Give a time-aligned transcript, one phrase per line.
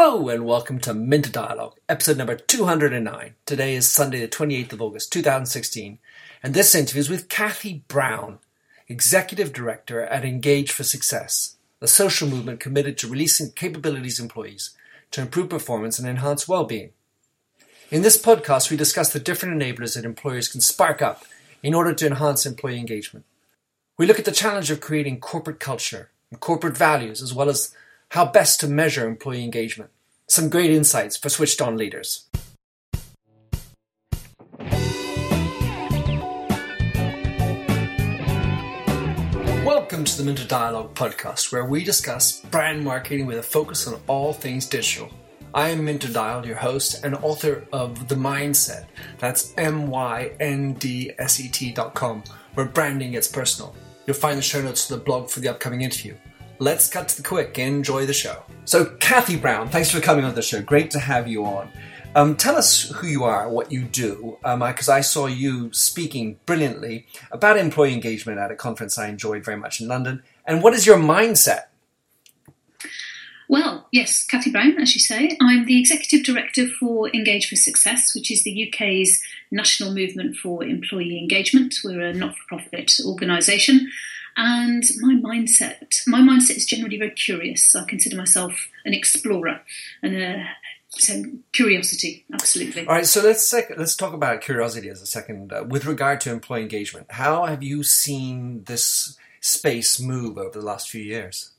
[0.00, 3.34] Hello and welcome to Minter Dialogue, episode number 209.
[3.44, 5.98] Today is Sunday, the 28th of August, 2016,
[6.40, 8.38] and this interview is with Cathy Brown,
[8.86, 14.70] Executive Director at Engage for Success, a social movement committed to releasing capabilities employees
[15.10, 16.90] to improve performance and enhance well-being.
[17.90, 21.24] In this podcast, we discuss the different enablers that employers can spark up
[21.60, 23.26] in order to enhance employee engagement.
[23.96, 27.74] We look at the challenge of creating corporate culture and corporate values, as well as
[28.10, 29.90] how best to measure employee engagement.
[30.28, 32.26] Some great insights for switched on leaders.
[39.64, 44.00] Welcome to the Minter Dialogue podcast, where we discuss brand marketing with a focus on
[44.06, 45.10] all things digital.
[45.54, 48.86] I am Minter Dial, your host and author of The Myndset.
[49.18, 52.22] That's M Y N D S E T dot com,
[52.54, 53.74] where branding gets personal.
[54.06, 56.14] You'll find the show notes to the blog for the upcoming interview
[56.58, 57.58] let's cut to the quick.
[57.58, 58.42] and Enjoy the show.
[58.64, 60.62] So, Cathy Brown, thanks for coming on the show.
[60.62, 61.70] Great to have you on.
[62.14, 66.38] Um, tell us who you are, what you do, because um, I saw you speaking
[66.46, 70.22] brilliantly about employee engagement at a conference I enjoyed very much in London.
[70.46, 71.64] And what is your mindset?
[73.46, 75.36] Well, yes, Cathy Brown, as you say.
[75.40, 80.64] I'm the Executive Director for Engage for Success, which is the UK's national movement for
[80.64, 81.74] employee engagement.
[81.82, 83.90] We're a not for profit organisation
[84.38, 87.74] and my mindset, my mindset is generally very curious.
[87.74, 89.60] I consider myself an explorer
[90.00, 90.48] and a
[90.90, 91.22] so
[91.52, 92.86] curiosity, absolutely.
[92.86, 95.52] All right, so let's sec- let's talk about curiosity as a second.
[95.52, 100.64] Uh, with regard to employee engagement, how have you seen this space move over the
[100.64, 101.50] last few years?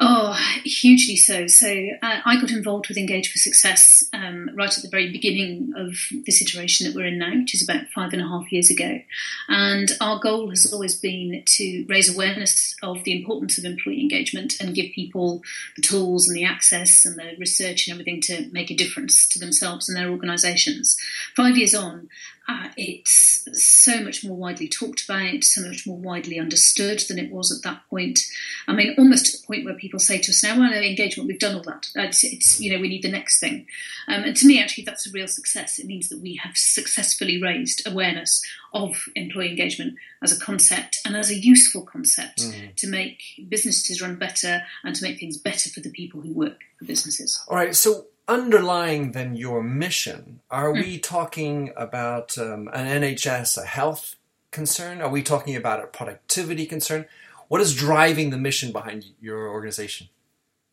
[0.00, 1.48] Oh, hugely so.
[1.48, 1.66] So
[2.02, 5.96] uh, I got involved with Engage for Success um, right at the very beginning of
[6.24, 9.00] this iteration that we're in now, which is about five and a half years ago.
[9.48, 14.60] And our goal has always been to raise awareness of the importance of employee engagement
[14.60, 15.42] and give people
[15.74, 19.40] the tools and the access and the research and everything to make a difference to
[19.40, 20.96] themselves and their organisations.
[21.34, 22.08] Five years on,
[22.48, 27.30] uh, it's so much more widely talked about, so much more widely understood than it
[27.30, 28.20] was at that point.
[28.66, 31.38] I mean, almost to the point where people say to us now, "Well, engagement, we've
[31.38, 31.88] done all that.
[31.94, 33.66] It's, it's you know, we need the next thing."
[34.08, 35.78] Um, and to me, actually, that's a real success.
[35.78, 41.16] It means that we have successfully raised awareness of employee engagement as a concept and
[41.16, 42.68] as a useful concept mm-hmm.
[42.76, 46.60] to make businesses run better and to make things better for the people who work
[46.78, 47.40] for businesses.
[47.48, 50.84] All right, so underlying then your mission, are mm.
[50.84, 54.16] we talking about um, an NHS, a health
[54.50, 55.00] concern?
[55.00, 57.06] Are we talking about a productivity concern?
[57.48, 60.08] What is driving the mission behind your organization?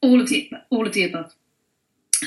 [0.02, 1.34] All of the all of the above.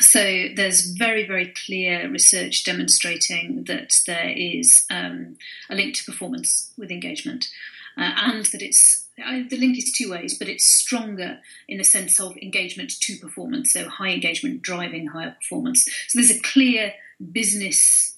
[0.00, 5.36] So there's very very clear research demonstrating that there is um,
[5.70, 7.48] a link to performance with engagement,
[7.98, 11.38] uh, and that it's the link is two ways, but it's stronger
[11.68, 13.72] in the sense of engagement to performance.
[13.72, 15.88] So high engagement driving higher performance.
[16.06, 16.92] So there's a clear
[17.32, 18.14] business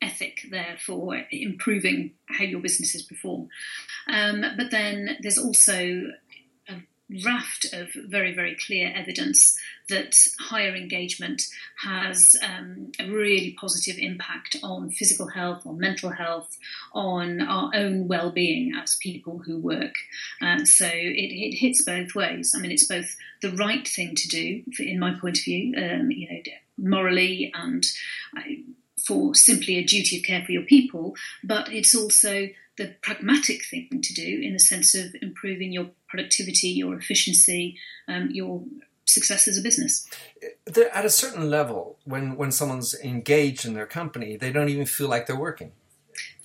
[0.00, 3.48] ethic there for improving how your businesses perform.
[4.08, 6.04] Um, but then there's also
[7.24, 9.56] raft of very, very clear evidence
[9.88, 11.42] that higher engagement
[11.82, 16.56] has um, a really positive impact on physical health, on mental health,
[16.92, 19.94] on our own well-being as people who work.
[20.40, 22.54] Uh, so it, it, hits both ways.
[22.56, 26.10] I mean, it's both the right thing to do, in my point of view, um,
[26.10, 26.40] you know,
[26.78, 27.84] morally and.
[28.36, 28.42] Uh,
[29.04, 32.46] for simply a duty of care for your people, but it's also
[32.78, 38.28] the pragmatic thing to do in the sense of improving your productivity, your efficiency, um,
[38.30, 38.62] your
[39.06, 40.06] success as a business.
[40.92, 45.08] At a certain level, when, when someone's engaged in their company, they don't even feel
[45.08, 45.72] like they're working.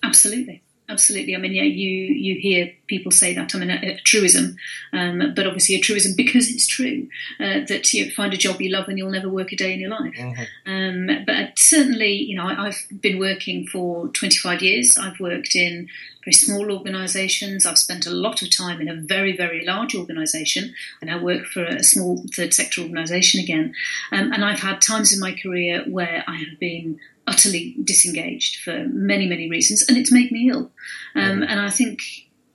[0.01, 0.63] Absolutely.
[0.90, 1.36] Absolutely.
[1.36, 3.53] I mean, yeah, you you hear people say that.
[3.53, 4.56] I mean, a, a truism,
[4.94, 7.09] um, but obviously a truism because it's true
[7.40, 9.81] uh, that you find a job you love and you'll never work a day in
[9.81, 10.14] your life.
[10.16, 10.72] Mm-hmm.
[10.72, 14.97] Um, but certainly, you know, I, I've been working for 25 years.
[14.97, 15.90] I've worked in
[16.24, 17.66] very small organisations.
[17.66, 21.46] I've spent a lot of time in a very, very large organisation, and I work
[21.47, 23.74] for a small third sector organisation again.
[24.14, 28.85] Um, and I've had times in my career where I have been utterly disengaged for
[28.88, 30.72] many, many reasons, and it's made me ill.
[31.16, 31.46] Um, mm.
[31.47, 32.02] And I think,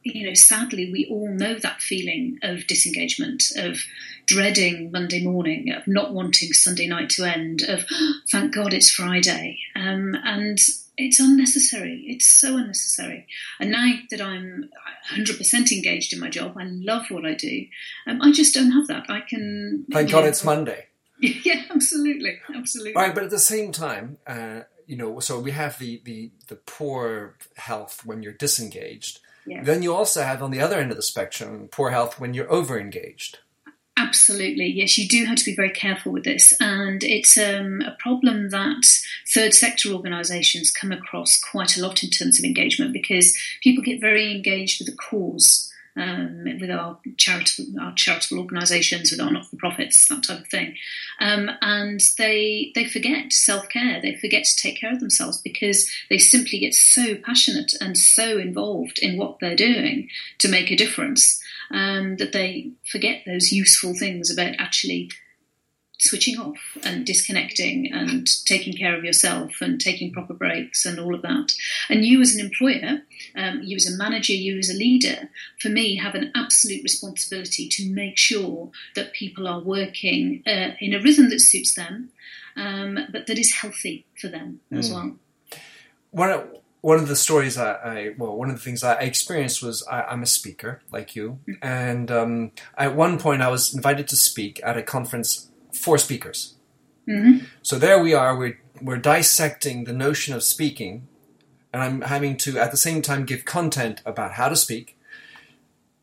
[0.02, 3.78] you know, sadly, we all know that feeling of disengagement, of
[4.26, 8.90] dreading Monday morning, of not wanting Sunday night to end, of oh, thank God it's
[8.90, 9.58] Friday.
[9.76, 10.58] Um, and
[10.96, 12.04] it's unnecessary.
[12.06, 13.26] It's so unnecessary.
[13.60, 14.70] And now that I'm
[15.10, 17.66] 100% engaged in my job, I love what I do.
[18.06, 19.10] Um, I just don't have that.
[19.10, 19.86] I can.
[19.90, 20.86] Thank God know, it's Monday.
[21.44, 22.94] Yeah, absolutely, absolutely.
[22.94, 26.56] Right, but at the same time, uh, you know, so we have the, the the
[26.56, 29.20] poor health when you're disengaged.
[29.46, 32.52] Then you also have on the other end of the spectrum poor health when you're
[32.52, 33.38] over engaged.
[33.96, 37.96] Absolutely, yes, you do have to be very careful with this, and it's um, a
[38.00, 38.84] problem that
[39.32, 44.00] third sector organisations come across quite a lot in terms of engagement because people get
[44.00, 49.46] very engaged with the cause um, with our charitable, our charitable organisations, with our not
[49.46, 50.76] for profits, that type of thing.
[51.20, 54.00] Um, and they they forget self care.
[54.00, 58.38] They forget to take care of themselves because they simply get so passionate and so
[58.38, 60.08] involved in what they're doing
[60.38, 65.10] to make a difference um, that they forget those useful things about actually
[66.02, 71.14] switching off and disconnecting and taking care of yourself and taking proper breaks and all
[71.14, 71.52] of that.
[71.88, 73.02] And you, as an employer,
[73.36, 77.68] um, you as a manager, you as a leader, for me, have an absolute responsibility
[77.68, 82.10] to make sure that people are working uh, in a rhythm that suits them,
[82.56, 84.78] um, but that is healthy for them mm.
[84.78, 85.14] as well.
[86.10, 89.62] One of, one of the stories I, I, well, one of the things I experienced
[89.62, 91.58] was I, am a speaker like you, mm.
[91.62, 96.54] and um, at one point I was invited to speak at a conference four speakers.
[97.08, 97.46] Mm-hmm.
[97.62, 101.08] So there we are, we're, we're dissecting the notion of speaking,
[101.72, 104.98] and I'm having to at the same time give content about how to speak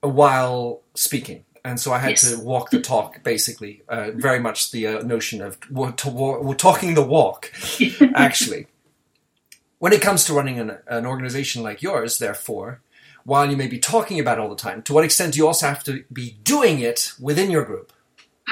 [0.02, 1.46] while speaking.
[1.64, 2.32] And so I had yes.
[2.32, 6.94] to walk the talk, basically, uh, very much the uh, notion of to, to, talking
[6.94, 7.52] the walk,
[8.16, 8.68] actually.
[9.80, 12.82] when it comes to running an, an organization like yours, therefore,
[13.26, 15.48] while you may be talking about it all the time, to what extent do you
[15.48, 17.92] also have to be doing it within your group?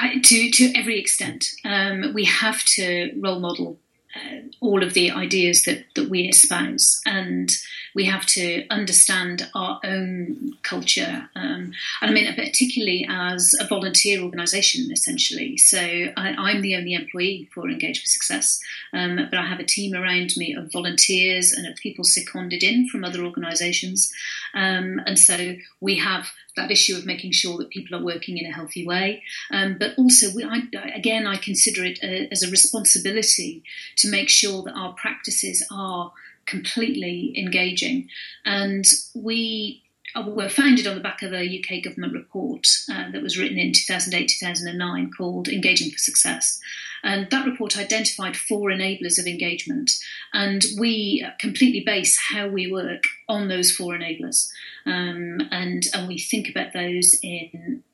[0.00, 3.78] I, to to every extent, um, we have to role model
[4.14, 7.50] uh, all of the ideas that that we espouse, and
[7.98, 11.28] we have to understand our own culture.
[11.34, 15.56] Um, and I mean, particularly as a volunteer organisation, essentially.
[15.56, 18.60] So I, am the only employee for Engage for Success,
[18.92, 22.88] um, but I have a team around me of volunteers and of people seconded in
[22.88, 24.12] from other organisations.
[24.54, 28.46] Um, and so we have that issue of making sure that people are working in
[28.46, 29.24] a healthy way.
[29.50, 30.60] Um, but also, we, I,
[30.94, 33.64] again, I consider it a, as a responsibility
[33.96, 36.12] to make sure that our practices are
[36.48, 38.08] completely engaging.
[38.44, 38.84] And
[39.14, 39.82] we
[40.14, 43.58] uh, were founded on the back of a UK government report uh, that was written
[43.58, 46.60] in 2008 2009 called Engaging for Success.
[47.04, 49.90] And that report identified four enablers of engagement.
[50.32, 54.48] And we completely base how we work on those four enablers.
[54.86, 57.84] Um, and, and we think about those in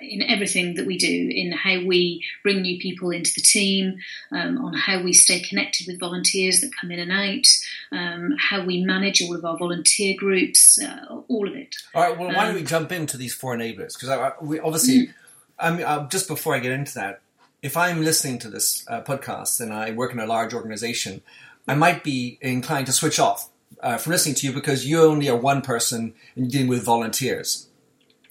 [0.00, 3.96] in everything that we do, in how we bring new people into the team,
[4.30, 7.46] um, on how we stay connected with volunteers that come in and out,
[7.92, 11.74] um, how we manage all of our volunteer groups, uh, all of it.
[11.94, 12.18] All right.
[12.18, 13.98] Well, why don't we um, jump into these four enablers?
[13.98, 15.14] Because we obviously, mm.
[15.58, 17.20] I mean, uh, just before I get into that,
[17.62, 21.22] if I'm listening to this uh, podcast and I work in a large organization,
[21.68, 23.48] I might be inclined to switch off
[23.80, 26.84] uh, from listening to you because you only are one person and you're dealing with
[26.84, 27.68] volunteers.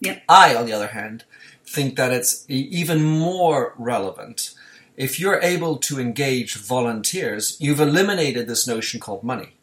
[0.02, 0.24] Yep.
[0.28, 1.24] I, on the other hand,
[1.72, 4.54] think that it's even more relevant.
[4.98, 9.54] If you're able to engage volunteers, you've eliminated this notion called money.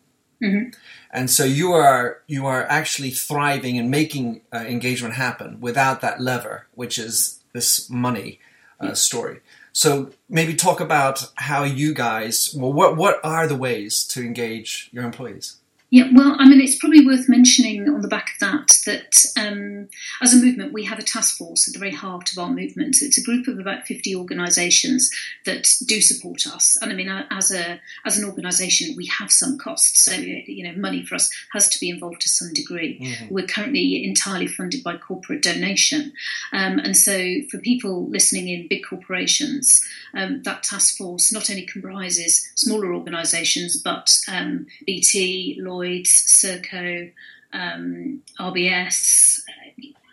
[0.43, 0.71] Mm-hmm.
[1.11, 6.21] And so you are you are actually thriving and making uh, engagement happen without that
[6.21, 8.39] lever, which is this money
[8.81, 9.41] uh, story.
[9.73, 12.55] So maybe talk about how you guys.
[12.55, 15.57] Well, what what are the ways to engage your employees?
[15.91, 19.89] Yeah, well, I mean, it's probably worth mentioning on the back of that that um,
[20.21, 23.01] as a movement, we have a task force at the very heart of our movement.
[23.01, 25.11] It's a group of about 50 organisations
[25.47, 26.77] that do support us.
[26.83, 30.05] And I mean, as a as an organisation, we have some costs.
[30.05, 33.01] So, you know, money for us has to be involved to some degree.
[33.01, 33.35] Mm-hmm.
[33.35, 36.13] We're currently entirely funded by corporate donation.
[36.53, 37.19] Um, and so,
[37.51, 43.81] for people listening in big corporations, um, that task force not only comprises smaller organisations,
[43.81, 47.13] but um, BT, Law, Lloyd's, Serco,
[47.53, 49.41] um, RBS,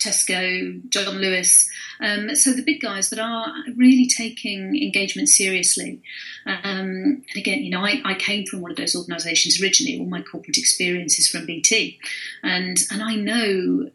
[0.02, 1.70] Tesco, John Lewis.
[2.00, 6.02] Um, so the big guys that are really taking engagement seriously.
[6.46, 10.00] Um, and again, you know, I, I, came from one of those organisations originally.
[10.00, 12.00] All my corporate experience is from BT,
[12.44, 13.90] and and I know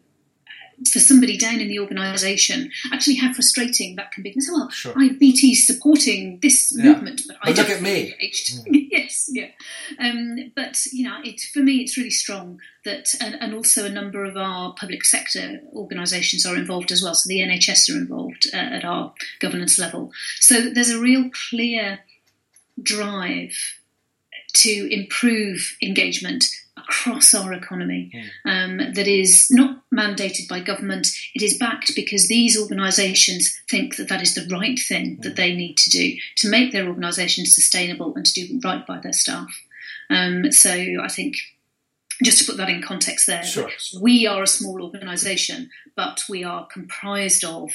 [0.89, 4.33] for somebody down in the organisation, actually how frustrating that can be.
[4.39, 4.93] say, well, sure.
[4.95, 6.93] I BT's supporting this yeah.
[6.93, 8.13] movement, but, but I look at me.
[8.21, 8.87] Mm.
[8.91, 9.49] yes, yeah.
[9.99, 13.89] Um, but you know, it, for me, it's really strong that, and, and, also a
[13.89, 17.13] number of our public sector organisations are involved as well.
[17.13, 20.11] So the NHS are involved uh, at our governance level.
[20.39, 21.99] So there's a real clear
[22.81, 23.53] drive
[24.53, 26.45] to improve engagement
[26.77, 28.11] across our economy
[28.45, 31.07] um, that is not mandated by government.
[31.35, 35.53] It is backed because these organisations think that that is the right thing that they
[35.53, 39.49] need to do to make their organisations sustainable and to do right by their staff.
[40.09, 40.71] Um, so
[41.01, 41.35] I think
[42.23, 43.69] just to put that in context there, sure.
[43.99, 47.71] we are a small organisation, but we are comprised of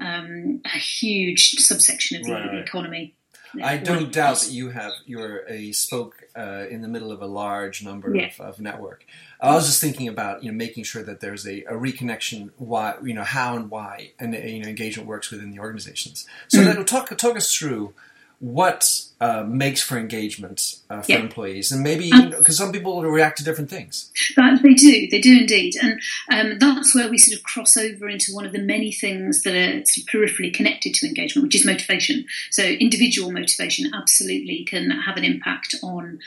[0.00, 2.54] um, a huge subsection of the, right.
[2.58, 3.14] economy.
[3.62, 7.26] I don't doubt that you have you're a spoke uh, in the middle of a
[7.26, 8.26] large number yeah.
[8.26, 9.04] of, of, network.
[9.40, 12.96] I was just thinking about you know making sure that there's a, a reconnection why
[13.02, 16.26] you know how and why and you know engagement works within the organizations.
[16.48, 16.64] So mm.
[16.64, 17.94] then talk talk us through
[18.38, 23.44] what uh, makes for engagement uh, for employees, and maybe because some people react to
[23.44, 24.12] different things.
[24.36, 26.00] But they do, they do indeed, and
[26.30, 29.54] um, that's where we sort of cross over into one of the many things that
[29.54, 32.26] are sort of peripherally connected to engagement, which is motivation.
[32.50, 36.18] So individual motivation absolutely can have an impact on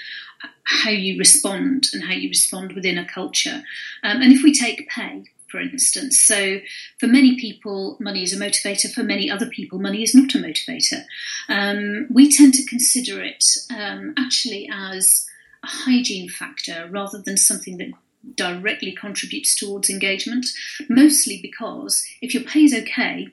[0.63, 3.63] how you respond and how you respond within a culture.
[4.03, 6.19] Um, and if we take pay, for instance.
[6.19, 6.59] So,
[6.99, 8.91] for many people, money is a motivator.
[8.91, 11.05] For many other people, money is not a motivator.
[11.47, 13.43] Um, we tend to consider it
[13.75, 15.27] um, actually as
[15.63, 17.91] a hygiene factor rather than something that
[18.35, 20.45] directly contributes towards engagement,
[20.89, 23.29] mostly because if your pay is okay,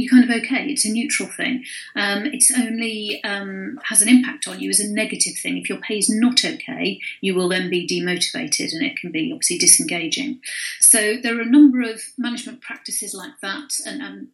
[0.00, 0.66] you're kind of okay.
[0.66, 1.64] It's a neutral thing.
[1.94, 5.58] Um, it's only um, has an impact on you as a negative thing.
[5.58, 9.32] If your pay is not okay, you will then be demotivated, and it can be
[9.32, 10.40] obviously disengaging.
[10.80, 14.28] So there are a number of management practices like that, and, and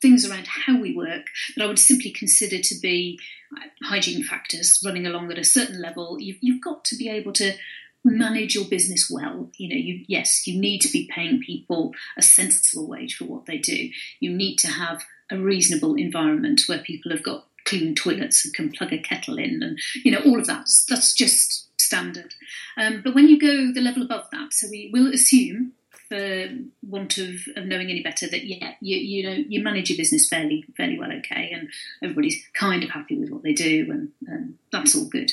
[0.00, 3.18] things around how we work that I would simply consider to be
[3.82, 6.20] hygiene factors running along at a certain level.
[6.20, 7.54] You've, you've got to be able to
[8.16, 9.50] manage your business well.
[9.56, 13.46] You know, you yes, you need to be paying people a sensible wage for what
[13.46, 13.90] they do.
[14.20, 18.72] You need to have a reasonable environment where people have got clean toilets and can
[18.72, 20.68] plug a kettle in, and you know, all of that.
[20.88, 22.34] That's just standard.
[22.76, 25.72] Um, but when you go the level above that, so we will assume
[26.08, 26.48] for
[26.82, 30.28] want of, of knowing any better that yeah you you know you manage your business
[30.28, 31.68] fairly fairly well okay and
[32.02, 35.30] everybody's kind of happy with what they do and, and that's all good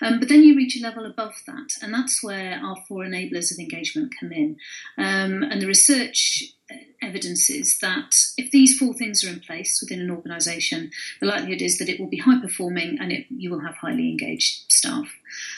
[0.00, 3.52] um, but then you reach a level above that and that's where our four enablers
[3.52, 4.56] of engagement come in
[4.96, 6.54] um, and the research
[7.00, 11.78] evidences that if these four things are in place within an organisation, the likelihood is
[11.78, 15.08] that it will be high performing and it, you will have highly engaged staff.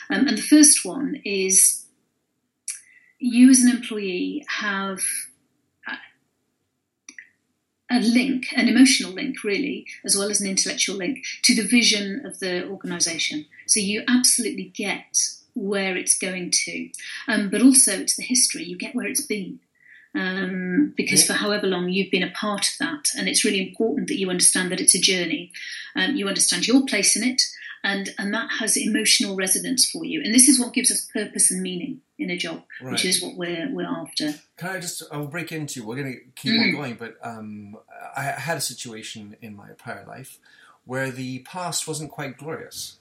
[0.08, 1.84] Um, and the first one is
[3.20, 5.00] you as an employee have
[7.90, 12.24] a link, an emotional link, really, as well as an intellectual link to the vision
[12.24, 13.46] of the organisation.
[13.66, 15.18] So you absolutely get
[15.54, 16.88] where it's going to,
[17.26, 18.62] um, but also it's the history.
[18.62, 19.60] You get where it's been.
[20.12, 24.08] Um, because for however long you've been a part of that, and it's really important
[24.08, 25.52] that you understand that it's a journey.
[25.94, 27.42] Um, you understand your place in it,
[27.82, 30.22] and and that has emotional resonance for you.
[30.22, 32.92] And this is what gives us purpose and meaning in a job, right.
[32.92, 34.34] which is what we're we're after.
[34.56, 35.02] Can I just?
[35.10, 35.84] I'll break into.
[35.84, 36.64] We're going to keep mm.
[36.64, 37.76] on going, but um,
[38.16, 40.38] I had a situation in my prior life
[40.84, 42.98] where the past wasn't quite glorious.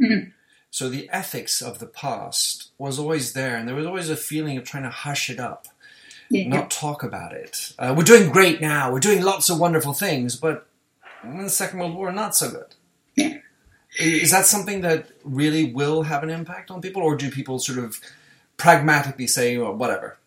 [0.00, 0.32] Mm.
[0.70, 4.56] So the ethics of the past was always there, and there was always a feeling
[4.56, 5.68] of trying to hush it up,
[6.30, 6.48] yeah.
[6.48, 7.72] not talk about it.
[7.78, 8.92] Uh, we're doing great now.
[8.92, 10.66] We're doing lots of wonderful things, but
[11.22, 12.74] in the Second World War, not so good.
[13.14, 13.38] Yeah.
[13.98, 17.78] Is that something that really will have an impact on people, or do people sort
[17.78, 18.00] of
[18.56, 20.18] pragmatically say, well, whatever?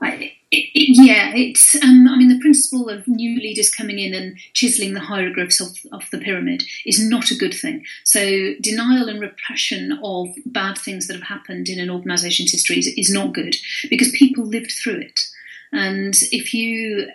[0.00, 1.74] I, it, it, yeah, it's.
[1.82, 5.76] Um, I mean, the principle of new leaders coming in and chiseling the hieroglyphs of,
[5.92, 7.84] of the pyramid is not a good thing.
[8.04, 12.86] So, denial and repression of bad things that have happened in an organisation's history is,
[12.96, 13.56] is not good
[13.90, 15.20] because people lived through it.
[15.72, 17.08] And if you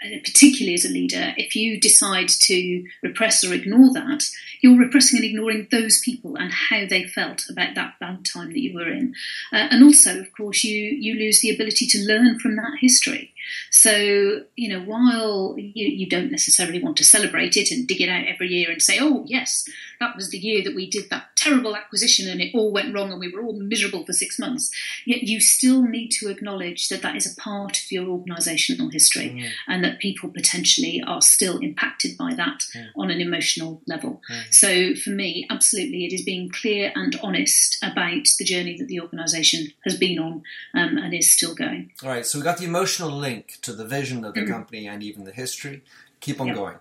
[0.00, 4.24] particularly as a leader, if you decide to repress or ignore that,
[4.60, 8.60] you're repressing and ignoring those people and how they felt about that bad time that
[8.60, 9.14] you were in.
[9.52, 13.32] Uh, and also, of course, you, you lose the ability to learn from that history.
[13.70, 18.08] So, you know, while you, you don't necessarily want to celebrate it and dig it
[18.08, 19.68] out every year and say, oh, yes,
[20.00, 23.10] that was the year that we did that terrible acquisition and it all went wrong
[23.10, 24.70] and we were all miserable for six months,
[25.06, 29.30] yet you still need to acknowledge that that is a part of your organisational history
[29.30, 29.48] mm.
[29.66, 32.86] and that people potentially are still impacted by that mm.
[32.96, 34.20] on an emotional level.
[34.30, 34.54] Mm.
[34.54, 39.00] So, for me, absolutely, it is being clear and honest about the journey that the
[39.00, 40.42] organisation has been on
[40.74, 41.90] um, and is still going.
[42.02, 44.52] All right, so we got the emotional link to the vision of the mm-hmm.
[44.52, 45.82] company and even the history.
[46.20, 46.56] Keep on yep.
[46.56, 46.76] going.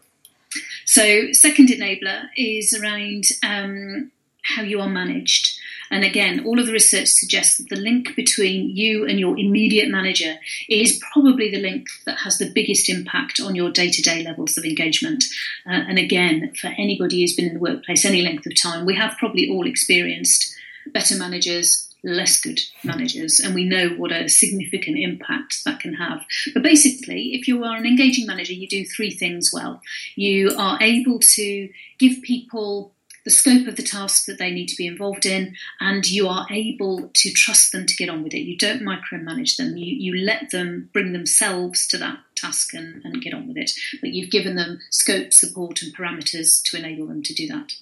[0.86, 5.60] So, second enabler is around um, how you are managed.
[5.92, 9.90] And again, all of the research suggests that the link between you and your immediate
[9.90, 10.36] manager
[10.68, 14.58] is probably the link that has the biggest impact on your day to day levels
[14.58, 15.24] of engagement.
[15.66, 18.96] Uh, and again, for anybody who's been in the workplace any length of time, we
[18.96, 20.56] have probably all experienced
[20.94, 26.24] better managers, less good managers, and we know what a significant impact that can have.
[26.54, 29.82] But basically, if you are an engaging manager, you do three things well.
[30.16, 32.94] You are able to give people
[33.26, 36.48] the scope of the task that they need to be involved in, and you are
[36.50, 38.40] able to trust them to get on with it.
[38.40, 43.22] You don't micromanage them, you, you let them bring themselves to that task and, and
[43.22, 43.72] get on with it.
[44.02, 47.74] But you've given them scope, support, and parameters to enable them to do that.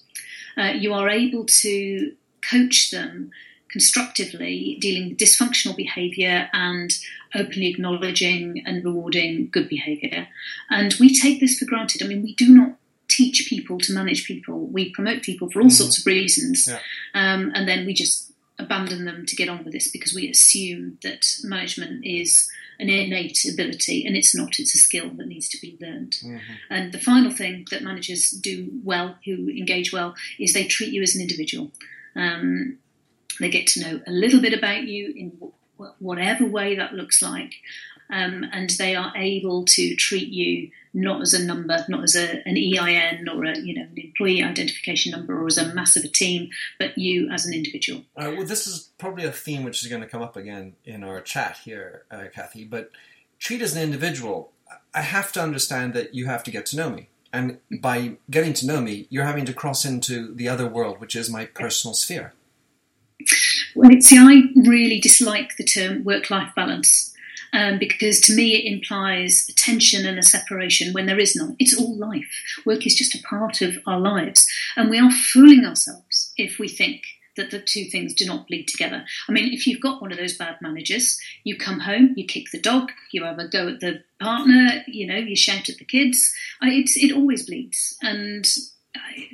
[0.58, 3.32] Uh, you are able to coach them
[3.72, 6.94] constructively, dealing with dysfunctional behaviour and
[7.36, 10.28] openly acknowledging and rewarding good behaviour.
[10.70, 12.02] And we take this for granted.
[12.04, 12.76] I mean, we do not
[13.08, 14.68] teach people to manage people.
[14.68, 15.72] We promote people for all mm.
[15.72, 16.80] sorts of reasons, yeah.
[17.14, 20.98] um, and then we just abandon them to get on with this because we assume
[21.04, 24.60] that management is an innate ability, and it's not.
[24.60, 26.18] It's a skill that needs to be learned.
[26.24, 26.54] Mm-hmm.
[26.70, 31.02] And the final thing that managers do well, who engage well, is they treat you
[31.02, 31.72] as an individual.
[32.16, 32.78] Um,
[33.39, 35.51] they get to know a little bit about you in
[36.00, 37.53] whatever way that looks like,
[38.10, 42.41] um, and they are able to treat you not as a number, not as a,
[42.48, 46.03] an EIN or a you know an employee identification number or as a mass of
[46.03, 48.01] a team, but you as an individual.
[48.15, 51.03] Uh, well, this is probably a theme which is going to come up again in
[51.03, 52.63] our chat here, uh, Cathy.
[52.65, 52.91] But
[53.39, 54.51] treat as an individual.
[54.94, 57.10] I have to understand that you have to get to know me.
[57.32, 61.15] And by getting to know me, you're having to cross into the other world, which
[61.15, 62.34] is my personal sphere.
[63.76, 67.14] Well, see, I really dislike the term work life balance
[67.54, 71.56] um, because to me it implies a tension and a separation when there is none.
[71.60, 72.30] It's all life.
[72.66, 74.46] Work is just a part of our lives,
[74.76, 77.04] and we are fooling ourselves if we think
[77.36, 79.06] that the two things do not bleed together.
[79.30, 82.46] I mean, if you've got one of those bad managers, you come home, you kick
[82.52, 85.86] the dog, you have a go at the partner, you know, you shout at the
[85.86, 86.34] kids.
[86.62, 88.46] It, it always bleeds, and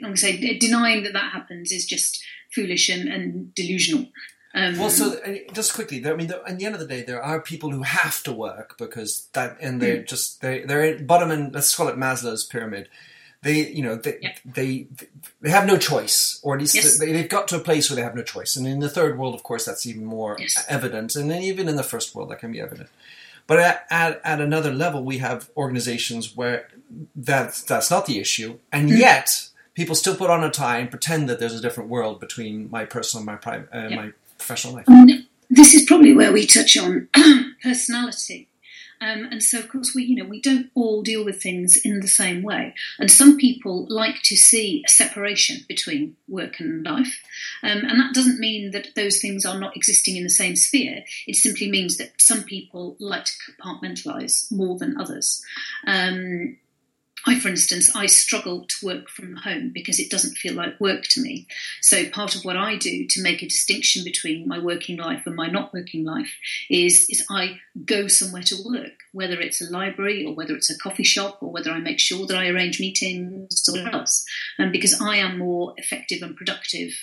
[0.01, 4.07] like I say, denying that that happens is just foolish and, and delusional.
[4.55, 5.19] Um, well, so
[5.53, 8.21] just quickly, I mean, at the end of the day, there are people who have
[8.23, 10.07] to work because that, and they're mm.
[10.07, 12.87] just they they're bottom and let's call it Maslow's pyramid.
[13.41, 14.35] They, you know, they yeah.
[14.45, 14.87] they
[15.41, 16.99] they have no choice, or at least yes.
[16.99, 18.55] they, have got to a place where they have no choice.
[18.55, 20.63] And in the third world, of course, that's even more yes.
[20.69, 22.89] evident, and then even in the first world, that can be evident.
[23.47, 26.69] But at, at, at another level, we have organizations where
[27.15, 28.97] that that's not the issue, and mm.
[28.97, 32.69] yet people still put on a tie and pretend that there's a different world between
[32.69, 33.95] my personal and my private, uh, yeah.
[33.95, 34.89] my professional life?
[34.89, 37.07] Um, this is probably where we touch on
[37.63, 38.47] personality.
[39.03, 41.99] Um, and so, of course, we you know we don't all deal with things in
[41.99, 47.21] the same way, and some people like to see a separation between work and life,
[47.63, 51.03] um, and that doesn't mean that those things are not existing in the same sphere.
[51.27, 55.43] It simply means that some people like to compartmentalise more than others.
[55.85, 56.57] Um,
[57.25, 61.03] I, for instance, I struggle to work from home because it doesn't feel like work
[61.11, 61.47] to me.
[61.81, 65.35] So part of what I do to make a distinction between my working life and
[65.35, 66.33] my not working life
[66.69, 70.77] is, is I go somewhere to work, whether it's a library or whether it's a
[70.77, 74.25] coffee shop or whether I make sure that I arrange meetings or else.
[74.57, 76.93] And because I am more effective and productive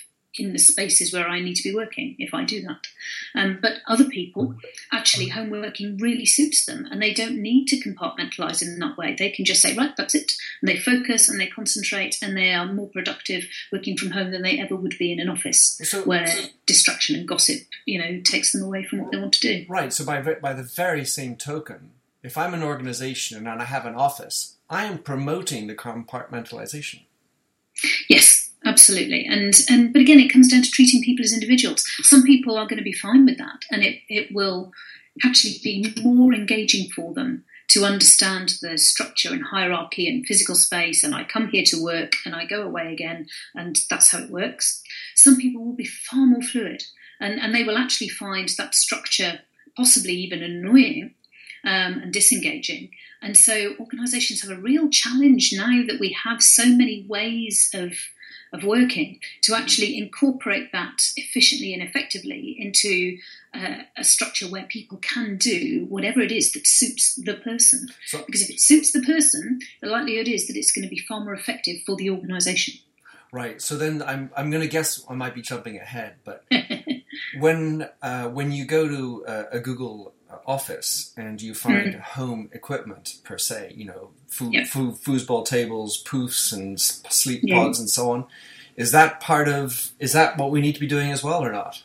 [0.41, 2.87] in the spaces where I need to be working if I do that.
[3.35, 4.55] Um, but other people,
[4.93, 9.15] actually, home working really suits them and they don't need to compartmentalize in that way.
[9.19, 10.33] They can just say, right, that's it.
[10.61, 14.43] And they focus and they concentrate and they are more productive working from home than
[14.43, 18.21] they ever would be in an office so, where so, distraction and gossip, you know,
[18.23, 19.67] takes them away from what they want to do.
[19.69, 19.93] Right.
[19.93, 21.91] So by, by the very same token,
[22.23, 27.03] if I'm an organization and I have an office, I am promoting the compartmentalization.
[28.09, 29.27] Yes, absolutely.
[29.27, 31.85] And and but again it comes down to treating people as individuals.
[32.03, 34.73] Some people are going to be fine with that and it, it will
[35.25, 41.05] actually be more engaging for them to understand the structure and hierarchy and physical space
[41.05, 44.31] and i come here to work and i go away again and that's how it
[44.31, 44.83] works.
[45.15, 46.85] Some people will be far more fluid
[47.21, 49.41] and, and they will actually find that structure
[49.77, 51.15] possibly even annoying
[51.65, 52.91] um, and disengaging.
[53.23, 57.93] And so organizations have a real challenge now that we have so many ways of
[58.53, 63.19] of working to actually incorporate that efficiently and effectively into
[63.55, 67.89] uh, a structure where people can do whatever it is that suits the person.
[68.07, 70.99] So, because if it suits the person, the likelihood is that it's going to be
[70.99, 72.75] far more effective for the organisation.
[73.33, 73.63] Right.
[73.63, 76.45] So then I'm I'm going to guess I might be jumping ahead, but
[77.39, 80.15] when uh, when you go to uh, a Google
[80.47, 82.01] office and you find mm.
[82.01, 84.67] home equipment per se, you know, foo- yep.
[84.67, 87.57] foo- foosball tables, poofs, and sleep yeah.
[87.57, 88.27] pods, and so on.
[88.77, 89.93] Is that part of?
[89.99, 91.83] Is that what we need to be doing as well, or not?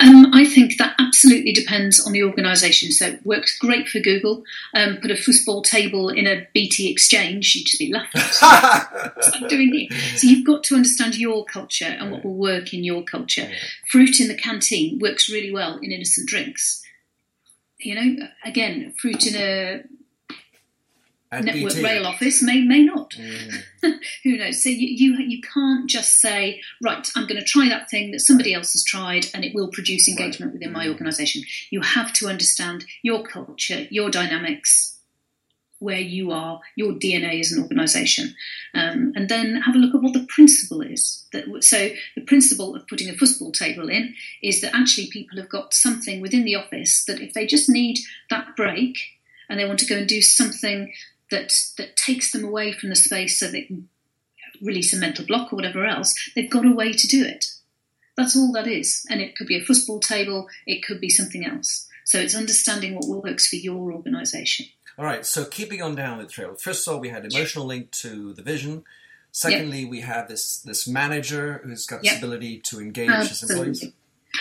[0.00, 2.92] Um, I think that absolutely depends on the organisation.
[2.92, 4.44] So it works great for Google.
[4.74, 9.48] Um, put a foosball table in a BT exchange, you'd just be laughing.
[9.48, 9.98] Doing here?
[10.16, 13.48] So you've got to understand your culture and what will work in your culture.
[13.88, 16.82] Fruit in the canteen works really well in innocent drinks
[17.78, 19.82] you know, again, fruit in a
[21.42, 21.84] network BT.
[21.84, 23.10] rail office may may not.
[23.10, 23.62] Mm.
[24.24, 24.62] Who knows?
[24.62, 28.20] So you, you you can't just say, right, I'm going to try that thing that
[28.20, 30.54] somebody else has tried, and it will produce engagement right.
[30.54, 30.92] within my mm.
[30.92, 31.42] organisation.
[31.70, 34.95] You have to understand your culture, your dynamics,
[35.78, 38.34] where you are, your DNA as an organisation,
[38.74, 41.24] um, and then have a look at what the principle is.
[41.32, 45.48] That so the principle of putting a football table in is that actually people have
[45.48, 47.98] got something within the office that if they just need
[48.30, 48.96] that break
[49.48, 50.92] and they want to go and do something
[51.30, 53.88] that that takes them away from the space so they can
[54.62, 57.46] release a mental block or whatever else, they've got a way to do it.
[58.16, 61.44] That's all that is, and it could be a football table, it could be something
[61.44, 61.86] else.
[62.06, 64.66] So it's understanding what works for your organisation.
[64.98, 65.26] All right.
[65.26, 66.54] So keeping on down the trail.
[66.54, 68.84] First of all, we had emotional link to the vision.
[69.32, 69.90] Secondly, yep.
[69.90, 73.84] we have this this manager who's got this ability to engage his employees.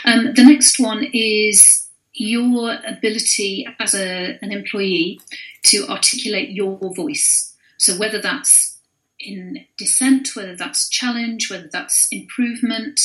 [0.06, 5.20] Um, the next one is your ability as a, an employee
[5.64, 7.54] to articulate your voice.
[7.78, 8.78] So whether that's
[9.20, 13.02] in dissent, whether that's challenge, whether that's improvement,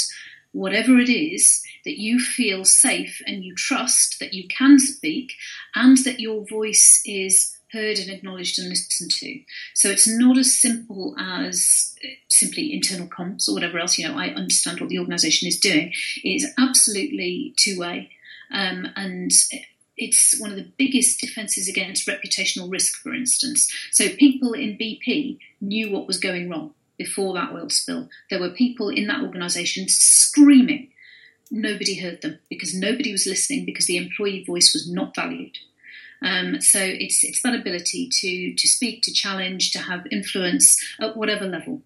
[0.53, 5.33] whatever it is, that you feel safe and you trust that you can speak
[5.75, 9.41] and that your voice is heard and acknowledged and listened to.
[9.75, 11.95] So it's not as simple as
[12.29, 13.97] simply internal comms or whatever else.
[13.99, 15.93] You know, I understand what the organisation is doing.
[16.25, 18.11] It is absolutely two way,
[18.53, 19.31] um, and
[19.97, 23.01] it's one of the biggest defences against reputational risk.
[23.03, 28.09] For instance, so people in BP knew what was going wrong before that oil spill.
[28.29, 30.91] There were people in that organisation screaming
[31.51, 35.59] nobody heard them because nobody was listening because the employee voice was not valued.
[36.23, 41.17] Um, so it's it's that ability to to speak, to challenge, to have influence at
[41.17, 41.83] whatever level,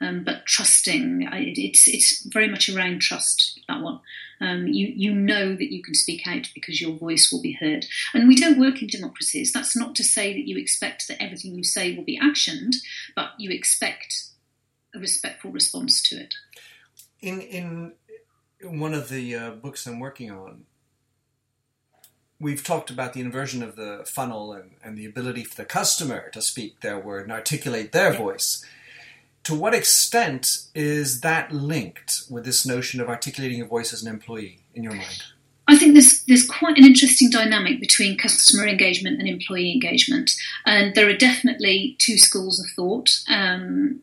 [0.00, 1.28] um, but trusting.
[1.30, 4.00] It's it's very much around trust that one.
[4.40, 7.84] Um, you you know that you can speak out because your voice will be heard.
[8.14, 9.52] And we don't work in democracies.
[9.52, 12.76] That's not to say that you expect that everything you say will be actioned,
[13.14, 14.30] but you expect
[14.94, 16.34] a respectful response to it.
[17.20, 17.92] In in
[18.62, 20.64] one of the uh, books I'm working on,
[22.40, 26.30] we've talked about the inversion of the funnel and, and the ability for the customer
[26.30, 28.18] to speak their word and articulate their yeah.
[28.18, 28.64] voice.
[29.44, 34.08] To what extent is that linked with this notion of articulating your voice as an
[34.08, 35.22] employee in your mind?
[35.66, 40.30] I think there's there's quite an interesting dynamic between customer engagement and employee engagement,
[40.66, 43.10] and there are definitely two schools of thought.
[43.28, 44.00] Um,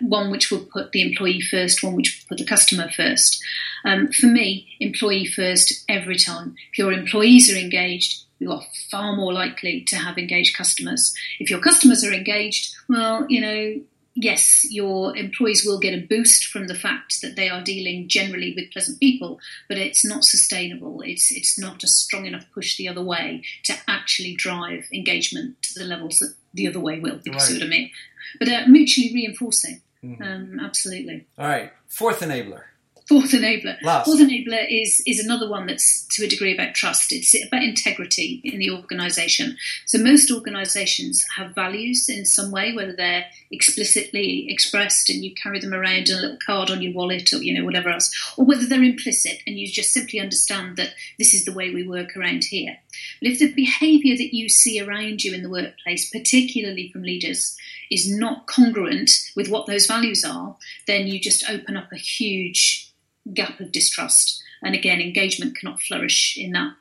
[0.00, 3.42] one which will put the employee first, one which will put the customer first.
[3.84, 6.54] Um, for me, employee first every time.
[6.72, 11.14] If your employees are engaged, you are far more likely to have engaged customers.
[11.40, 13.80] If your customers are engaged, well, you know,
[14.20, 18.52] yes, your employees will get a boost from the fact that they are dealing generally
[18.54, 21.02] with pleasant people, but it's not sustainable.
[21.02, 25.78] It's it's not a strong enough push the other way to actually drive engagement to
[25.78, 27.20] the levels that the other way will.
[27.24, 27.34] If right.
[27.34, 27.90] you see what I mean?
[28.38, 29.80] But uh, mutually reinforcing.
[30.04, 30.22] Mm-hmm.
[30.22, 31.26] Um, absolutely.
[31.38, 31.72] All right.
[31.88, 32.62] Fourth enabler.
[33.08, 33.80] Fourth enabler.
[33.82, 34.04] Last.
[34.04, 37.10] Fourth enabler is is another one that's to a degree about trust.
[37.10, 39.56] It's about integrity in the organisation.
[39.86, 45.58] So most organisations have values in some way, whether they're explicitly expressed and you carry
[45.58, 48.44] them around in a little card on your wallet or you know whatever else, or
[48.44, 52.14] whether they're implicit and you just simply understand that this is the way we work
[52.14, 52.76] around here.
[53.22, 57.56] But if the behaviour that you see around you in the workplace, particularly from leaders,
[57.90, 62.84] is not congruent with what those values are, then you just open up a huge
[63.34, 64.42] gap of distrust.
[64.62, 66.74] And again, engagement cannot flourish in that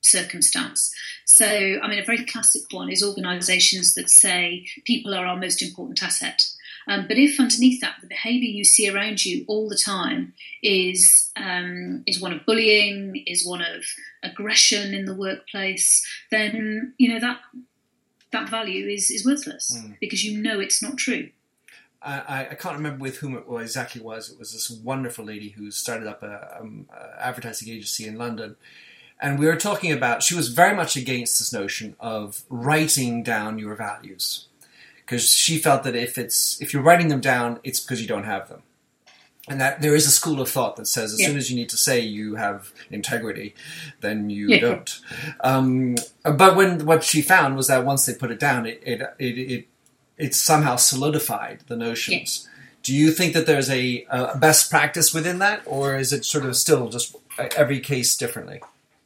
[0.00, 0.94] circumstance.
[1.24, 5.62] So, I mean, a very classic one is organisations that say people are our most
[5.62, 6.42] important asset.
[6.88, 11.30] Um, but if underneath that, the behaviour you see around you all the time is
[11.36, 13.84] um, is one of bullying, is one of
[14.22, 17.38] aggression in the workplace, then you know that
[18.32, 19.96] that value is is worthless mm.
[20.00, 21.28] because you know it's not true.
[22.04, 24.30] I, I can't remember with whom it was, exactly was.
[24.30, 28.56] It was this wonderful lady who started up a, um, a advertising agency in London,
[29.20, 30.22] and we were talking about.
[30.22, 34.46] She was very much against this notion of writing down your values
[35.12, 38.24] because she felt that if it's if you're writing them down, it's because you don't
[38.24, 38.62] have them,
[39.48, 41.28] and that there is a school of thought that says as yeah.
[41.28, 43.54] soon as you need to say you have integrity,
[44.00, 44.60] then you yeah.
[44.60, 45.00] don't.
[45.40, 49.02] Um, but when what she found was that once they put it down, it it,
[49.18, 49.68] it, it
[50.16, 52.48] it's somehow solidified the notions.
[52.82, 56.44] Do you think that there's a, a, best practice within that, or is it sort
[56.44, 57.14] of still just
[57.56, 58.60] every case differently?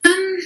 [0.04, 0.38] Um,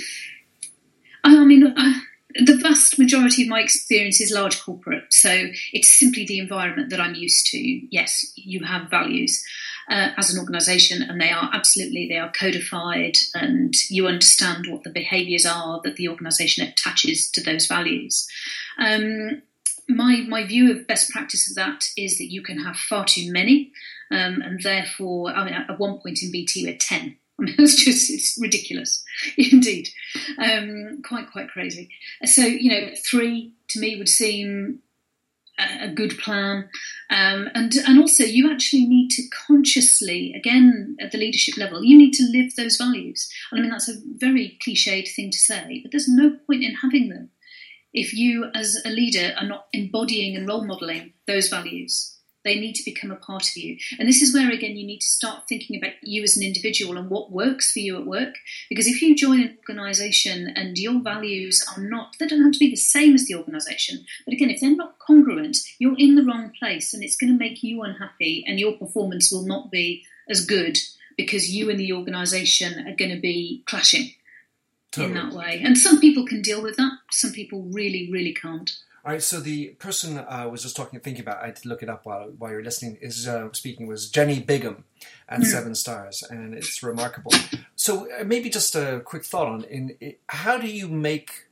[1.25, 1.93] I mean, uh,
[2.35, 7.01] the vast majority of my experience is large corporate, so it's simply the environment that
[7.01, 7.59] I'm used to.
[7.59, 9.45] Yes, you have values
[9.91, 14.85] uh, as an organisation, and they are absolutely they are codified, and you understand what
[14.85, 18.27] the behaviours are that the organisation attaches to those values.
[18.79, 19.43] Um,
[19.95, 23.33] my my view of best practice of that is that you can have far too
[23.33, 23.73] many,
[24.11, 27.17] um, and therefore, I mean, at one point in BT we had ten.
[27.41, 29.03] I mean, it's just it's ridiculous,
[29.37, 29.89] indeed,
[30.39, 31.91] um, quite quite crazy.
[32.25, 34.81] So you know, three to me would seem
[35.59, 36.69] a, a good plan,
[37.09, 41.97] um, and and also you actually need to consciously, again at the leadership level, you
[41.97, 43.31] need to live those values.
[43.51, 46.75] And I mean that's a very cliched thing to say, but there's no point in
[46.75, 47.31] having them
[47.93, 52.17] if you as a leader are not embodying and role modeling those values.
[52.43, 53.77] They need to become a part of you.
[53.99, 56.97] And this is where, again, you need to start thinking about you as an individual
[56.97, 58.35] and what works for you at work.
[58.71, 62.59] Because if you join an organization and your values are not, they don't have to
[62.59, 64.07] be the same as the organization.
[64.25, 67.39] But again, if they're not congruent, you're in the wrong place and it's going to
[67.39, 70.79] make you unhappy and your performance will not be as good
[71.19, 74.15] because you and the organization are going to be clashing
[74.93, 75.19] totally.
[75.19, 75.63] in that way.
[75.65, 78.71] And some people can deal with that, some people really, really can't.
[79.03, 81.83] All right, so the person I was just talking, thinking about, I had to look
[81.83, 82.99] it up while while you're listening.
[83.01, 84.83] Is uh, speaking was Jenny Biggam
[85.27, 85.47] at mm.
[85.47, 87.33] Seven Stars, and it's remarkable.
[87.77, 91.49] So uh, maybe just a quick thought on in, in how do you make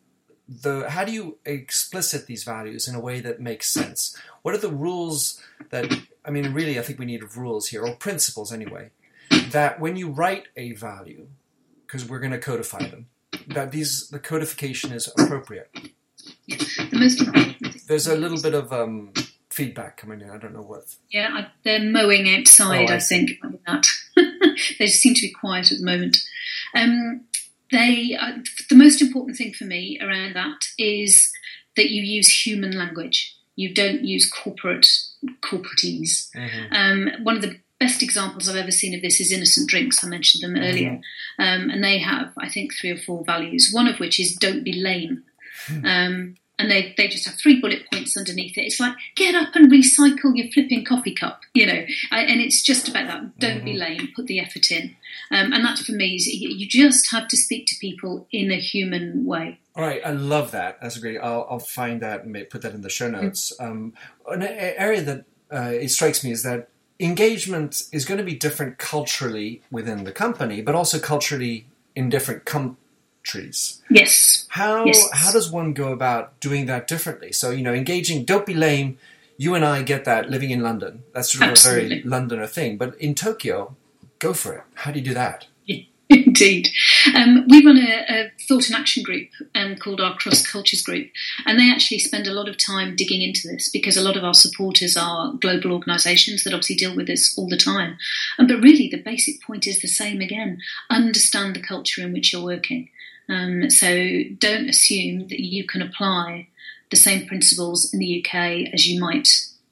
[0.46, 4.14] the how do you explicit these values in a way that makes sense?
[4.42, 5.90] What are the rules that
[6.26, 6.52] I mean?
[6.52, 8.90] Really, I think we need rules here or principles anyway.
[9.52, 11.28] That when you write a value,
[11.86, 13.06] because we're going to codify them,
[13.48, 15.70] that these the codification is appropriate
[16.46, 17.86] the most important.
[17.86, 19.12] There's a little bit of um,
[19.50, 20.30] feedback coming in.
[20.30, 20.84] I don't know what.
[21.10, 22.90] Yeah, I, they're mowing outside.
[22.90, 23.30] Oh, I, I think
[23.66, 23.86] that
[24.78, 26.16] they seem to be quiet at the moment.
[26.74, 27.22] Um,
[27.70, 28.38] they uh,
[28.70, 31.30] the most important thing for me around that is
[31.76, 33.36] that you use human language.
[33.56, 34.88] You don't use corporate
[35.42, 36.30] corporatese.
[36.34, 36.72] Mm-hmm.
[36.72, 40.04] Um, one of the best examples I've ever seen of this is Innocent Drinks.
[40.04, 41.00] I mentioned them earlier,
[41.38, 41.42] mm-hmm.
[41.42, 43.70] um, and they have, I think, three or four values.
[43.72, 45.24] One of which is "Don't be lame."
[45.66, 45.84] Hmm.
[45.84, 48.62] Um, and they, they just have three bullet points underneath it.
[48.62, 51.84] It's like, get up and recycle your flipping coffee cup, you know.
[52.10, 53.38] and it's just about that.
[53.38, 53.64] Don't mm-hmm.
[53.64, 54.96] be lame, put the effort in.
[55.30, 58.56] Um, and that for me is you just have to speak to people in a
[58.56, 59.60] human way.
[59.76, 60.80] All right, I love that.
[60.82, 61.18] That's great.
[61.18, 63.20] I'll, I'll find that and put that in the show hmm.
[63.20, 63.52] notes.
[63.60, 63.70] Mm-hmm.
[63.70, 63.92] Um,
[64.26, 68.78] an area that uh, it strikes me is that engagement is going to be different
[68.78, 73.82] culturally within the company, but also culturally in different countries.
[73.90, 74.46] Yes.
[74.48, 75.08] How yes.
[75.12, 77.32] how does one go about doing that differently?
[77.32, 78.24] So you know, engaging.
[78.24, 78.98] Don't be lame.
[79.36, 81.04] You and I get that living in London.
[81.14, 81.84] That's sort of Absolutely.
[81.84, 82.76] a very Londoner thing.
[82.76, 83.76] But in Tokyo,
[84.18, 84.64] go for it.
[84.74, 85.46] How do you do that?
[86.28, 86.68] Indeed.
[87.14, 91.08] Um, we run a, a, thought and action group um, called our Cross Cultures Group,
[91.46, 94.24] and they actually spend a lot of time digging into this because a lot of
[94.24, 97.96] our supporters are global organisations that obviously deal with this all the time.
[98.38, 100.60] Um, but really, the basic point is the same again
[100.90, 102.90] understand the culture in which you're working.
[103.30, 106.48] Um, so don't assume that you can apply
[106.90, 109.28] the same principles in the UK as you might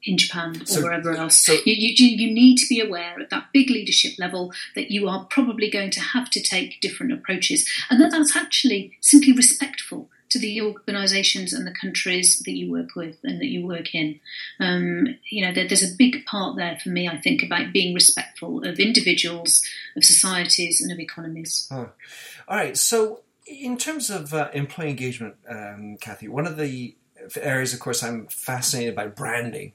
[0.07, 1.37] in Japan or so, wherever else.
[1.37, 5.09] So, you, you, you need to be aware at that big leadership level that you
[5.09, 10.09] are probably going to have to take different approaches, and that that's actually simply respectful
[10.29, 14.21] to the organisations and the countries that you work with and that you work in.
[14.59, 17.95] Um, you know, there, there's a big part there for me, I think, about being
[17.95, 19.63] respectful of individuals,
[19.97, 21.69] of societies, and of economies.
[22.49, 26.97] All right, so in terms of uh, employee engagement, um, Cathy, one of the
[27.37, 29.73] areas, of course, I'm fascinated by branding.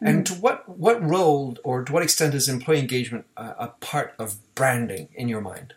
[0.00, 0.24] And mm.
[0.26, 4.36] to what what role or to what extent is employee engagement uh, a part of
[4.54, 5.74] branding in your mind?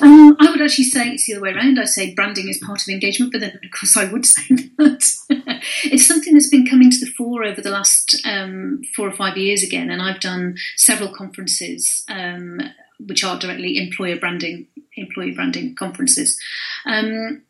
[0.00, 1.78] Um, I would actually say it's the other way around.
[1.78, 4.42] I say branding is part of engagement, but then of course I would say
[4.78, 5.14] that
[5.84, 9.36] it's something that's been coming to the fore over the last um, four or five
[9.36, 9.90] years again.
[9.90, 12.60] And I've done several conferences um,
[12.98, 16.40] which are directly employer branding employee branding conferences.
[16.86, 17.42] Um,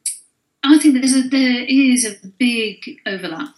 [0.64, 3.55] I think there's a, there is a big overlap.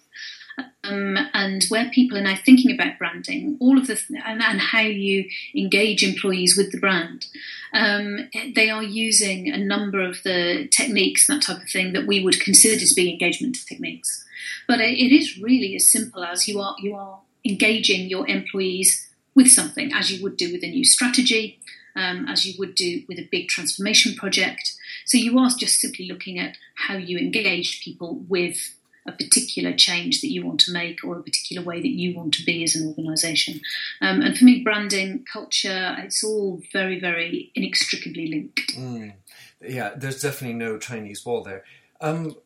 [0.88, 4.80] Um, and where people are now thinking about branding, all of the and, and how
[4.80, 7.26] you engage employees with the brand,
[7.72, 12.06] um, they are using a number of the techniques and that type of thing that
[12.06, 14.24] we would consider to be engagement techniques.
[14.66, 19.08] But it, it is really as simple as you are you are engaging your employees
[19.34, 21.58] with something as you would do with a new strategy,
[21.94, 24.74] um, as you would do with a big transformation project.
[25.06, 28.76] So you are just simply looking at how you engage people with
[29.08, 32.34] a particular change that you want to make or a particular way that you want
[32.34, 33.60] to be as an organisation.
[34.00, 38.76] Um, and for me, branding, culture, it's all very, very inextricably linked.
[38.76, 39.14] Mm.
[39.60, 41.64] Yeah, there's definitely no Chinese wall there.
[42.00, 42.36] Um,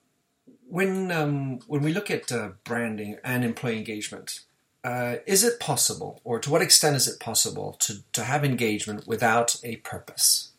[0.68, 4.40] when um, when we look at uh, branding and employee engagement,
[4.84, 9.06] uh, is it possible, or to what extent is it possible, to, to have engagement
[9.06, 10.52] without a purpose?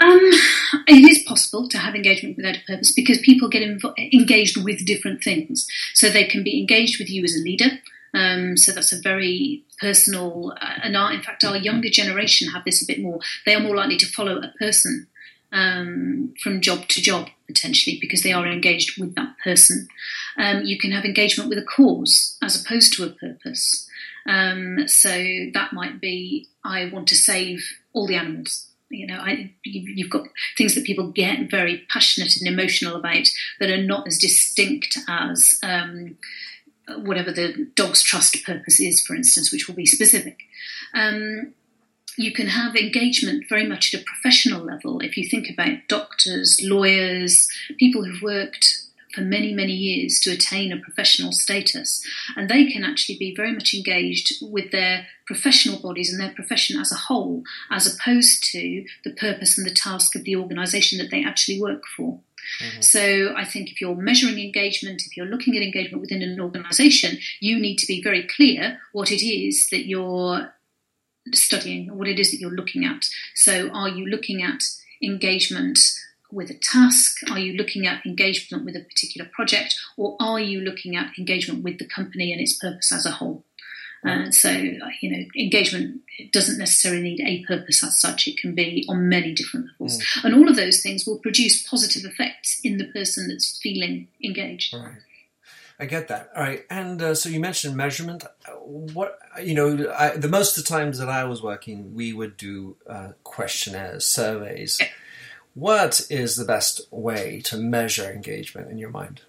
[0.00, 0.30] Um,
[0.88, 4.86] it is possible to have engagement without a purpose because people get inv- engaged with
[4.86, 5.66] different things.
[5.94, 7.80] So they can be engaged with you as a leader,
[8.14, 12.64] Um, so that's a very personal, uh, and our, in fact, our younger generation have
[12.64, 13.20] this a bit more.
[13.44, 15.06] They are more likely to follow a person
[15.52, 19.88] um, from job to job potentially because they are engaged with that person.
[20.36, 23.88] Um, you can have engagement with a cause as opposed to a purpose.
[24.26, 25.10] Um, so
[25.54, 28.67] that might be I want to save all the animals.
[28.90, 33.28] You know, I, you've got things that people get very passionate and emotional about
[33.60, 36.16] that are not as distinct as um,
[36.96, 40.38] whatever the Dogs Trust purpose is, for instance, which will be specific.
[40.94, 41.52] Um,
[42.16, 45.00] you can have engagement very much at a professional level.
[45.00, 47.48] If you think about doctors, lawyers,
[47.78, 48.77] people who've worked
[49.14, 52.04] for many, many years to attain a professional status,
[52.36, 56.78] and they can actually be very much engaged with their professional bodies and their profession
[56.80, 61.10] as a whole, as opposed to the purpose and the task of the organisation that
[61.10, 62.20] they actually work for.
[62.60, 62.80] Mm-hmm.
[62.80, 67.18] So I think if you're measuring engagement, if you're looking at engagement within an organisation,
[67.40, 70.52] you need to be very clear what it is that you're
[71.32, 73.04] studying, what it is that you're looking at.
[73.34, 74.62] So are you looking at
[75.02, 75.78] engagement
[76.30, 77.18] with a task?
[77.30, 79.78] Are you looking at engagement with a particular project?
[79.96, 83.44] Or are you looking at engagement with the company and its purpose as a whole?
[84.04, 88.28] Uh, so, you know, engagement doesn't necessarily need a purpose as such.
[88.28, 89.98] It can be on many different levels.
[89.98, 90.24] Mm.
[90.24, 94.72] And all of those things will produce positive effects in the person that's feeling engaged.
[94.72, 94.92] Right.
[95.80, 96.30] I get that.
[96.34, 96.64] All right.
[96.70, 98.24] And uh, so you mentioned measurement.
[98.62, 102.36] What, you know, I, the most of the times that I was working, we would
[102.36, 104.80] do uh, questionnaires, surveys.
[105.58, 109.22] What is the best way to measure engagement in your mind?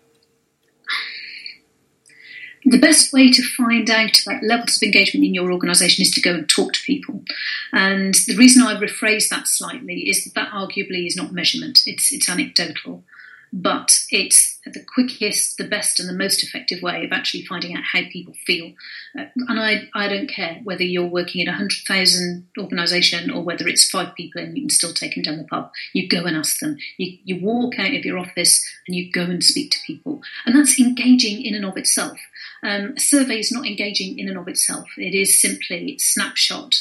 [2.66, 6.22] the best way to find out about levels of engagement in your organisation is to
[6.22, 7.24] go and talk to people.
[7.72, 12.14] And the reason I rephrase that slightly is that that arguably is not measurement, it's,
[12.14, 13.04] it's anecdotal
[13.52, 17.84] but it's the quickest, the best, and the most effective way of actually finding out
[17.84, 18.74] how people feel.
[19.18, 23.68] Uh, and I, I don't care whether you're working in a 100,000 organisation or whether
[23.68, 25.72] it's five people and you can still take them down the pub.
[25.94, 26.78] You go and ask them.
[26.98, 30.22] You, you walk out of your office and you go and speak to people.
[30.46, 32.20] And that's engaging in and of itself.
[32.62, 34.88] Um, a survey is not engaging in and of itself.
[34.98, 36.76] It is simply snapshot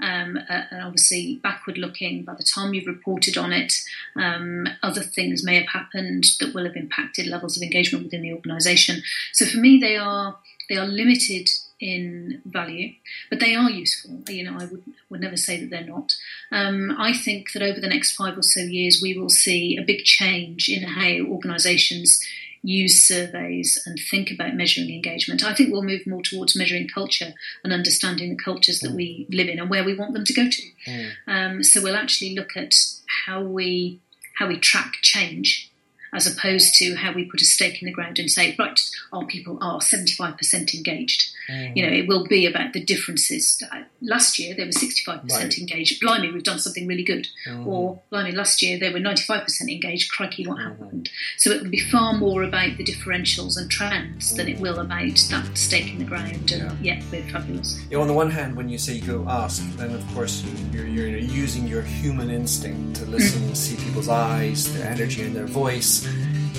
[0.00, 2.24] um, uh, and obviously backward looking.
[2.24, 3.74] By the time you've reported on it,
[4.16, 8.32] um, other things may have happened that will have impacted levels of engagement within the
[8.32, 9.02] organisation.
[9.32, 12.94] So for me, they are they are limited in value,
[13.28, 14.22] but they are useful.
[14.28, 16.14] You know, I would would never say that they're not.
[16.50, 19.84] Um, I think that over the next five or so years, we will see a
[19.84, 22.24] big change in how organisations
[22.66, 25.44] use surveys and think about measuring engagement.
[25.44, 28.96] I think we'll move more towards measuring culture and understanding the cultures that mm.
[28.96, 30.62] we live in and where we want them to go to.
[30.88, 31.10] Mm.
[31.28, 32.74] Um, so we'll actually look at
[33.24, 34.00] how we
[34.34, 35.70] how we track change
[36.12, 38.80] as opposed to how we put a stake in the ground and say, right,
[39.12, 41.30] our people are 75% engaged.
[41.48, 41.76] Mm-hmm.
[41.76, 43.62] You know, it will be about the differences.
[43.70, 45.58] Uh, last year, they were 65% right.
[45.58, 46.00] engaged.
[46.00, 47.28] Blimey, we've done something really good.
[47.46, 47.66] Mm-hmm.
[47.66, 50.10] Or, blimey, last year, they were 95% engaged.
[50.10, 50.82] Crikey, what mm-hmm.
[50.82, 51.10] happened?
[51.38, 55.16] So it will be far more about the differentials and trends than it will about
[55.30, 56.52] that stake in the ground.
[56.52, 57.80] And yeah, yeah we're fabulous.
[57.90, 61.08] Yeah, on the one hand, when you say go ask, then of course you're, you're
[61.08, 66.06] using your human instinct to listen and see people's eyes, their energy, and their voice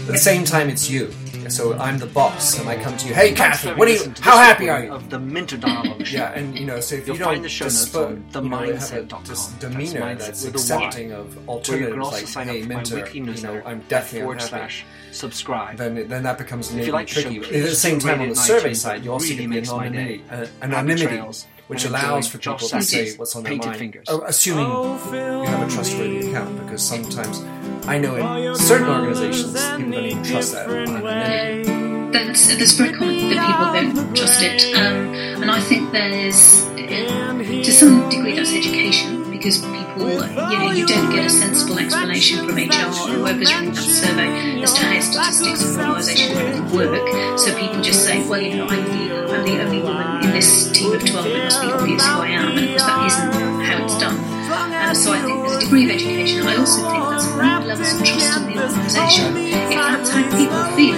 [0.07, 1.13] at the same time, it's you.
[1.49, 3.13] So I'm the boss, and I come to you.
[3.13, 4.13] Hey, Cathy, what are you?
[4.21, 4.91] How happy are you?
[4.91, 6.07] Of the Minter Dialogue.
[6.11, 8.57] yeah, and you know, so if You'll you don't the show dispo- the you know,
[8.57, 13.81] have a dis- demeanor that's, that's accepting of alternatives, like hey, Minter, you know, I'm
[13.87, 14.47] definitely unhappy.
[14.47, 15.77] Slash subscribe.
[15.77, 17.37] Then, then that becomes maybe like tricky.
[17.37, 20.45] At the same time, on the survey side, you also really get the anonymity, uh,
[20.61, 21.21] anonymity
[21.67, 25.71] which allows for people to say what's on their mind, oh, assuming you have a
[25.71, 26.57] trustworthy account.
[26.63, 27.39] Because sometimes
[27.87, 31.87] I know in certain organizations people don't even trust that anonymity.
[32.11, 37.71] That's, that's very common that people don't trust it, um, and I think there's to
[37.71, 42.55] some degree that's education because people, you know, you don't get a sensible explanation from
[42.55, 47.39] HR or whoever's running that survey as to how statistics of an organisation work.
[47.39, 50.71] So people just say, well, you know, I'm the, I'm the only woman in this
[50.71, 53.61] team of 12, it must be obvious who I am, and of course that isn't
[53.65, 54.36] how it's done.
[54.57, 56.47] Um, so I think there's a degree of education.
[56.47, 59.37] I also think that's around levels of trust in the organisation.
[59.37, 60.97] If that's how people feel,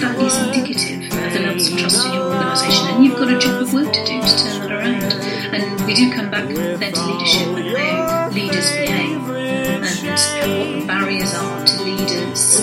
[0.00, 3.38] that is indicative of the levels of trust in your organisation, and you've got a
[3.38, 5.12] job of work to do to turn that around.
[5.54, 10.84] And we do come back then to leadership and how leaders behave and what the
[10.86, 12.60] barriers are to leaders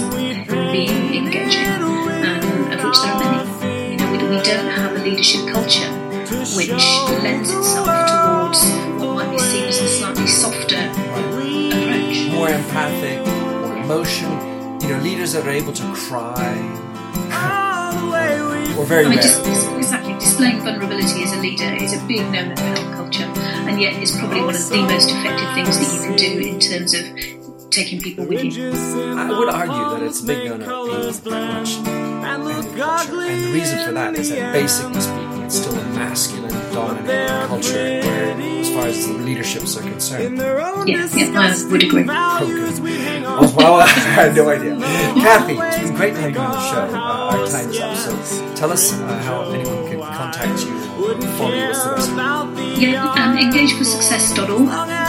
[0.73, 3.91] being engaging, um, of which there are many.
[3.91, 5.89] You know, we don't have a leadership culture
[6.55, 6.69] which
[7.23, 7.92] lends itself
[13.83, 14.31] more emotion.
[14.81, 16.55] You know, leaders that are able to cry.
[18.77, 20.13] or very I mean, dis- exactly.
[20.13, 24.17] Displaying vulnerability as a leader is a big no-no in our culture, and yet it's
[24.17, 28.01] probably one of the most effective things that you can do in terms of taking
[28.01, 28.71] people with you.
[28.71, 33.51] I would argue that it's a big no-no in pretty much any culture, and the
[33.53, 38.62] reason for that is that basically speaking, it's still a masculine dominant culture where, as
[38.73, 40.37] far as the leaderships are concerned.
[40.87, 42.01] Yes, yeah, I would agree.
[42.03, 43.23] Okay.
[43.25, 44.77] Oh, well, I had no idea.
[44.79, 46.95] Cathy, it's been great to have you on the show.
[46.95, 51.21] Uh, our time is up, so tell us uh, how anyone can contact you or
[51.37, 51.67] follow you.
[51.67, 52.73] What's the best way?
[52.75, 54.49] Yeah, um, engageforsuccess.org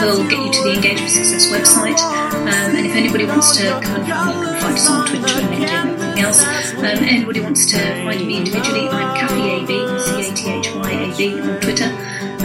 [0.01, 1.99] will get you to the Engage for Success website.
[1.99, 5.07] Um, and if anybody wants to come and find me, you can find us on
[5.07, 6.43] Twitter and LinkedIn and everything else.
[6.77, 11.85] Um, anybody wants to find me individually, I'm Cathy AB, C-A-T-H-Y-A-B on Twitter.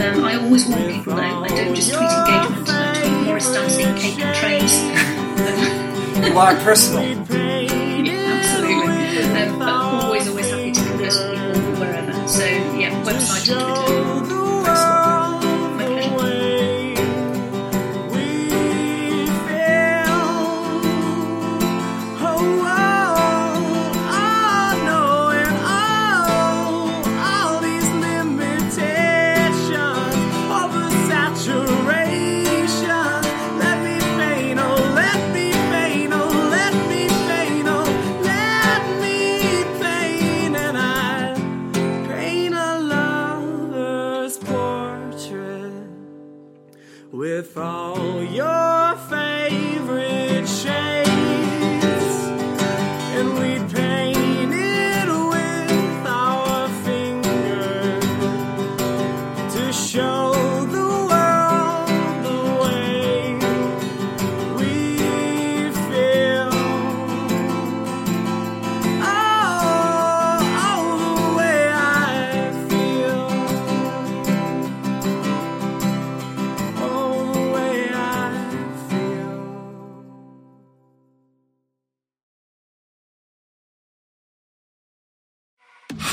[0.01, 3.95] Um, I always warn people though, I don't just tweet engagement, I tweet Morris dancing,
[3.95, 4.73] cake and trays.
[6.27, 7.77] You are personal.
[13.03, 14.30] website